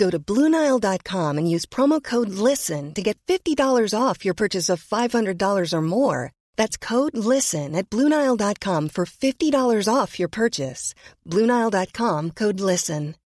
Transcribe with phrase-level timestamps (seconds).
[0.00, 4.82] Go to Bluenile.com and use promo code LISTEN to get $50 off your purchase of
[4.82, 6.32] $500 or more.
[6.56, 10.94] That's code LISTEN at Bluenile.com for $50 off your purchase.
[11.28, 13.16] Bluenile.com code LISTEN.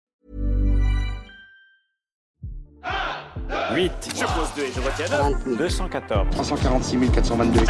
[3.71, 3.93] 8.
[4.15, 5.09] Je pose 2 et je retiens
[5.57, 6.31] 214.
[6.31, 7.61] 346 422.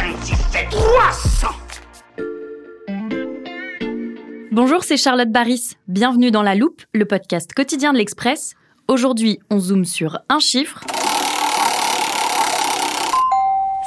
[4.51, 5.75] Bonjour, c'est Charlotte Baris.
[5.87, 8.55] Bienvenue dans La Loupe, le podcast quotidien de l'Express.
[8.87, 10.81] Aujourd'hui, on zoome sur un chiffre.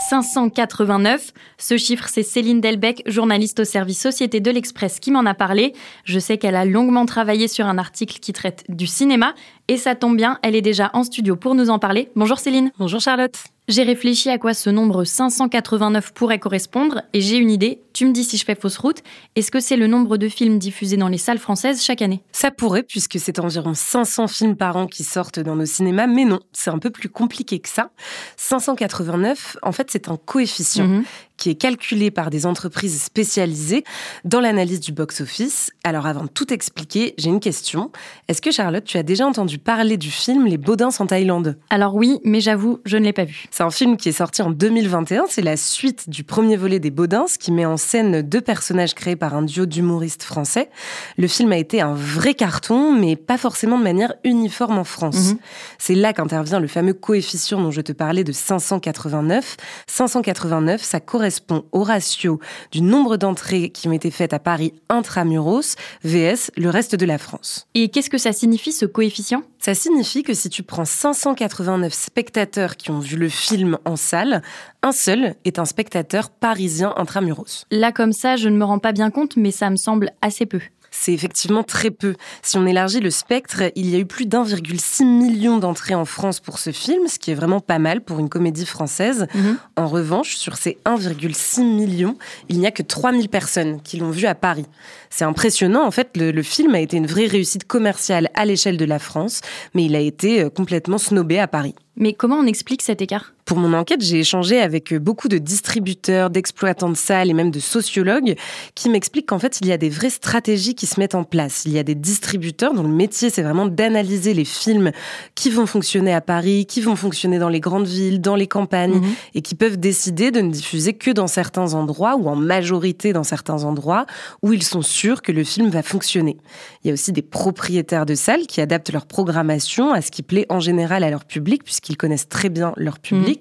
[0.09, 1.33] 589.
[1.57, 5.73] Ce chiffre, c'est Céline Delbecq, journaliste au service Société de l'Express, qui m'en a parlé.
[6.05, 9.35] Je sais qu'elle a longuement travaillé sur un article qui traite du cinéma.
[9.69, 12.11] Et ça tombe bien, elle est déjà en studio pour nous en parler.
[12.17, 12.73] Bonjour Céline.
[12.79, 13.37] Bonjour Charlotte.
[13.69, 17.83] J'ai réfléchi à quoi ce nombre 589 pourrait correspondre et j'ai une idée.
[17.93, 19.03] Tu me dis si je fais fausse route.
[19.37, 22.23] Est-ce que c'est le nombre de films diffusés dans les salles françaises chaque année?
[22.33, 26.25] Ça pourrait, puisque c'est environ 500 films par an qui sortent dans nos cinémas, mais
[26.25, 27.91] non, c'est un peu plus compliqué que ça.
[28.39, 31.05] 589, en fait, c'est un coefficient Mhm.
[31.39, 33.85] Qui est calculé par des entreprises spécialisées
[34.25, 35.71] dans l'analyse du box-office.
[35.85, 37.91] Alors avant de tout expliquer, j'ai une question.
[38.27, 41.57] Est-ce que Charlotte, tu as déjà entendu parler du film Les Baudins en Thaïlande?
[41.71, 43.47] Alors oui, mais j'avoue, je ne l'ai pas vu.
[43.51, 45.27] C'est un film qui est sorti en 2021.
[45.29, 49.17] C'est la suite du premier volet des Baudins, qui met en scène deux personnages créés
[49.17, 50.71] par un duo d'humoristes français.
[51.17, 55.31] Le film a été un vrai carton, mais pas forcément de manière uniforme en France.
[55.31, 55.39] Mhm.
[55.79, 59.57] C'est là qu'intervient le fameux coefficient dont je te parlais de 589.
[59.87, 61.28] 589, ça correspond
[61.73, 62.41] au ratio
[62.71, 67.19] du nombre d'entrées qui ont été faites à Paris intramuros, VS, le reste de la
[67.19, 67.67] France.
[67.75, 69.43] Et qu'est-ce que ça signifie ce coefficient?
[69.59, 74.43] Ça signifie que si tu prends 589 spectateurs qui ont vu le film en salle,
[74.83, 77.65] un seul est un spectateur parisien intramuros.
[77.71, 80.47] Là comme ça, je ne me rends pas bien compte, mais ça me semble assez
[80.47, 80.61] peu.
[80.91, 82.15] C'est effectivement très peu.
[82.43, 86.41] Si on élargit le spectre, il y a eu plus d'1,6 million d'entrées en France
[86.41, 89.27] pour ce film, ce qui est vraiment pas mal pour une comédie française.
[89.35, 89.59] Mhm.
[89.77, 92.17] En revanche, sur ces 1,6 million,
[92.49, 94.67] il n'y a que 3000 personnes qui l'ont vu à Paris.
[95.11, 95.87] C'est impressionnant.
[95.87, 98.99] En fait, le, le film a été une vraie réussite commerciale à l'échelle de la
[98.99, 99.41] France,
[99.75, 101.75] mais il a été euh, complètement snobé à Paris.
[101.97, 103.33] Mais comment on explique cet écart?
[103.49, 107.61] Pour mon enquête, j'ai échangé avec beaucoup de distributeurs, d'exploitants de salles et même de
[107.61, 108.35] sociologues
[108.75, 111.63] qui m'expliquent qu'en fait, il y a des vraies stratégies qui se mettent en place.
[111.65, 114.93] Il y a des distributeurs dont le métier, c'est vraiment d'analyser les films
[115.35, 118.97] qui vont fonctionner à Paris, qui vont fonctionner dans les grandes villes, dans les campagnes,
[119.01, 119.15] Mhm.
[119.37, 123.25] et qui peuvent décider de ne diffuser que dans certains endroits ou en majorité dans
[123.25, 124.05] certains endroits
[124.43, 126.37] où ils sont sûrs que le film va fonctionner.
[126.85, 130.23] Il y a aussi des propriétaires de salles qui adaptent leur programmation à ce qui
[130.23, 133.38] plaît en général à leur public, puisqu'ils connaissent très bien leur public.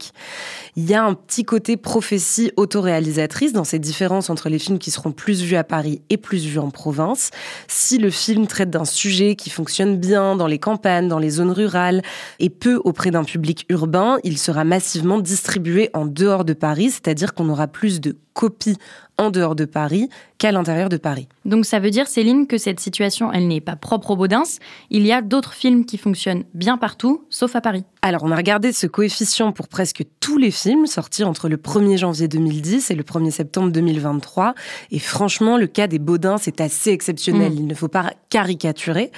[0.75, 4.91] Il y a un petit côté prophétie autoréalisatrice dans ces différences entre les films qui
[4.91, 7.31] seront plus vus à Paris et plus vus en province.
[7.67, 11.51] Si le film traite d'un sujet qui fonctionne bien dans les campagnes, dans les zones
[11.51, 12.01] rurales
[12.39, 17.33] et peu auprès d'un public urbain, il sera massivement distribué en dehors de Paris, c'est-à-dire
[17.33, 18.77] qu'on aura plus de copies
[19.17, 21.27] en dehors de Paris qu'à l'intérieur de Paris.
[21.45, 24.43] Donc ça veut dire, Céline, que cette situation, elle n'est pas propre aux Baudins.
[24.89, 27.83] Il y a d'autres films qui fonctionnent bien partout, sauf à Paris.
[28.03, 31.97] Alors, on a regardé ce coefficient pour presque tous les films sortis entre le 1er
[31.97, 34.53] janvier 2010 et le 1er septembre 2023.
[34.91, 37.53] Et franchement, le cas des Baudins, c'est assez exceptionnel.
[37.53, 37.57] Mm.
[37.57, 39.11] Il ne faut pas caricaturer.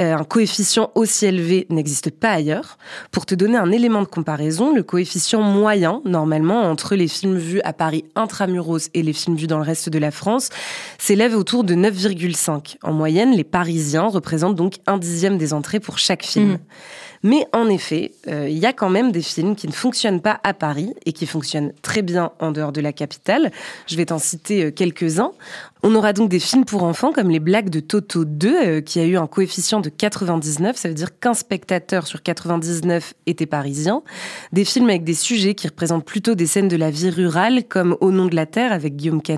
[0.00, 2.76] Euh, un coefficient aussi élevé n'existe pas ailleurs.
[3.12, 7.60] Pour te donner un élément de comparaison, le coefficient moyen, normalement, entre les films vus
[7.62, 10.48] à Paris intramuros et les films vus dans le reste de la France,
[10.98, 12.76] s'élève autour de 9,5.
[12.82, 16.52] En moyenne, les Parisiens représentent donc un dixième des entrées pour chaque film.
[16.52, 16.58] Mhm.
[17.24, 20.40] Mais en effet, euh, il y a quand même des films qui ne fonctionnent pas
[20.44, 23.50] à Paris et qui fonctionnent très bien en dehors de la capitale.
[23.86, 25.32] Je vais t'en citer euh, quelques-uns.
[25.82, 29.00] On aura donc des films pour enfants comme Les Blagues de Toto 2, euh, qui
[29.00, 34.02] a eu un coefficient de 99, ça veut dire qu'un spectateur sur 99 était parisien.
[34.52, 37.96] Des films avec des sujets qui représentent plutôt des scènes de la vie rurale, comme
[38.02, 39.33] Au nom de la Terre avec Guillaume Canet,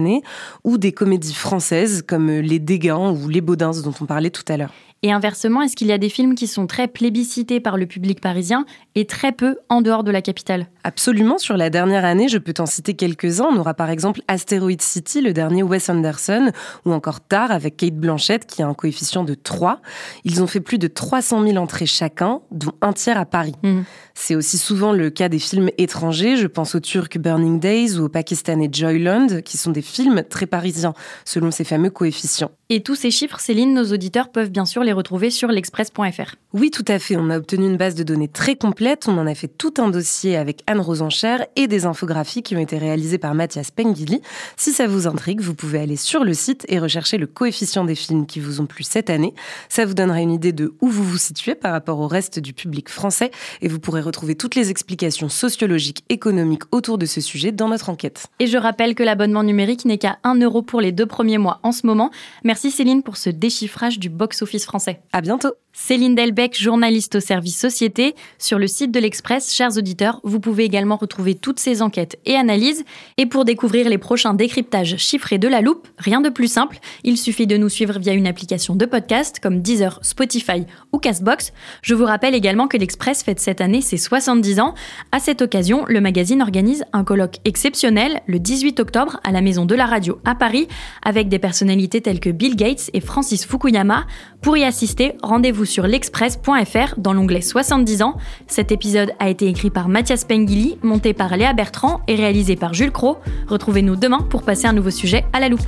[0.64, 4.56] ou des comédies françaises comme Les Dégâts ou Les Baudins dont on parlait tout à
[4.56, 4.72] l'heure.
[5.02, 8.20] Et inversement, est-ce qu'il y a des films qui sont très plébiscités par le public
[8.20, 8.64] parisien
[8.94, 10.68] et très peu en dehors de la capitale?
[10.84, 11.36] Absolument.
[11.36, 13.46] Sur la dernière année, je peux t'en citer quelques-uns.
[13.52, 16.50] On aura par exemple Asteroid City, le dernier Wes Anderson,
[16.86, 19.80] ou encore Tar avec Kate Blanchett qui a un coefficient de 3.
[20.24, 23.54] Ils ont fait plus de 300 000 entrées chacun, dont un tiers à Paris.
[23.62, 23.82] Mmh.
[24.14, 26.38] C'est aussi souvent le cas des films étrangers.
[26.38, 30.46] Je pense au turc Burning Days ou au pakistanais Joyland, qui sont des films très
[30.46, 30.94] parisiens,
[31.24, 32.50] selon ces fameux coefficients.
[32.68, 36.34] Et tous ces chiffres, Céline, nos auditeurs peuvent bien sûr les retrouver sur l'express.fr.
[36.52, 37.16] Oui, tout à fait.
[37.16, 39.06] On a obtenu une base de données très complète.
[39.06, 42.60] On en a fait tout un dossier avec Anne Rosencher et des infographies qui ont
[42.60, 44.20] été réalisées par Mathias Pengili.
[44.56, 47.94] Si ça vous intrigue, vous pouvez aller sur le site et rechercher le coefficient des
[47.94, 49.32] films qui vous ont plu cette année.
[49.68, 52.52] Ça vous donnera une idée de où vous vous situez par rapport au reste du
[52.52, 53.30] public français
[53.60, 57.90] et vous pourrez retrouver toutes les explications sociologiques, économiques autour de ce sujet dans notre
[57.90, 58.26] enquête.
[58.40, 61.60] Et je rappelle que l'abonnement numérique n'est qu'à 1 euro pour les deux premiers mois
[61.62, 62.10] en ce moment.
[62.44, 65.00] Merci Céline pour ce déchiffrage du box-office français.
[65.12, 65.52] À bientôt.
[65.78, 68.14] Céline Delbecq, journaliste au service Société.
[68.38, 72.34] Sur le site de l'Express, chers auditeurs, vous pouvez également retrouver toutes ces enquêtes et
[72.34, 72.82] analyses.
[73.18, 77.18] Et pour découvrir les prochains décryptages chiffrés de la loupe, rien de plus simple, il
[77.18, 80.64] suffit de nous suivre via une application de podcast comme Deezer, Spotify
[80.94, 81.52] ou Castbox.
[81.82, 84.74] Je vous rappelle également que l'Express fête cette année ses 70 ans.
[85.12, 89.66] À cette occasion, le magazine organise un colloque exceptionnel le 18 octobre à la Maison
[89.66, 90.68] de la Radio à Paris
[91.04, 94.06] avec des personnalités telles que Bill Gates et Francis Fukuyama.
[94.40, 98.16] Pour y assister, rendez-vous sur l'express.fr dans l'onglet 70 ans.
[98.46, 102.74] Cet épisode a été écrit par Mathias Pengili, monté par Léa Bertrand et réalisé par
[102.74, 103.18] Jules Cro.
[103.48, 105.60] Retrouvez-nous demain pour passer un nouveau sujet à la loupe.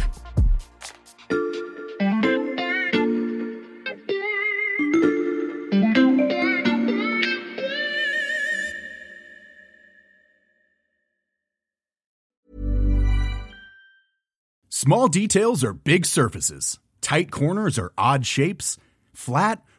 [14.89, 16.79] Small details are big surfaces.
[17.03, 18.79] Tight corners are odd shapes.
[19.13, 19.61] Flat